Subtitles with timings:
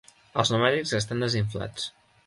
[0.43, 1.89] Els pneumàtics estan desinflats.